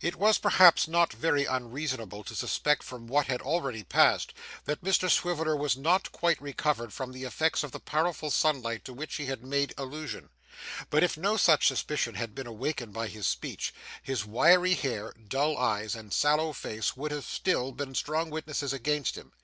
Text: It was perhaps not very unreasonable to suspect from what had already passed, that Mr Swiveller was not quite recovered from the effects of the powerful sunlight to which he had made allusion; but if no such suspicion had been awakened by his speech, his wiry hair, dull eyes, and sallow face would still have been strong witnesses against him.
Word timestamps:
It 0.00 0.16
was 0.16 0.38
perhaps 0.38 0.88
not 0.88 1.12
very 1.12 1.44
unreasonable 1.44 2.24
to 2.24 2.34
suspect 2.34 2.82
from 2.82 3.06
what 3.06 3.28
had 3.28 3.40
already 3.40 3.84
passed, 3.84 4.34
that 4.64 4.82
Mr 4.82 5.08
Swiveller 5.08 5.54
was 5.54 5.76
not 5.76 6.10
quite 6.10 6.42
recovered 6.42 6.92
from 6.92 7.12
the 7.12 7.22
effects 7.22 7.62
of 7.62 7.70
the 7.70 7.78
powerful 7.78 8.32
sunlight 8.32 8.84
to 8.86 8.92
which 8.92 9.14
he 9.14 9.26
had 9.26 9.44
made 9.44 9.72
allusion; 9.78 10.30
but 10.90 11.04
if 11.04 11.16
no 11.16 11.36
such 11.36 11.68
suspicion 11.68 12.16
had 12.16 12.34
been 12.34 12.48
awakened 12.48 12.92
by 12.92 13.06
his 13.06 13.28
speech, 13.28 13.72
his 14.02 14.24
wiry 14.24 14.74
hair, 14.74 15.12
dull 15.28 15.56
eyes, 15.56 15.94
and 15.94 16.12
sallow 16.12 16.52
face 16.52 16.96
would 16.96 17.22
still 17.22 17.66
have 17.66 17.76
been 17.76 17.94
strong 17.94 18.30
witnesses 18.30 18.72
against 18.72 19.14
him. 19.14 19.30